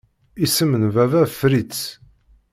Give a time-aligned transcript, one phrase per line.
[0.45, 1.81] Isem n Baba Fritz.